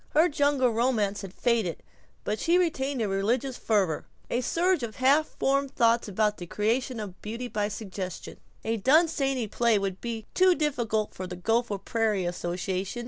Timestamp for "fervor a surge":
3.55-4.81